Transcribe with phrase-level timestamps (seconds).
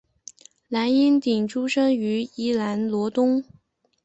[0.67, 3.43] 蓝荫鼎出生于宜兰罗东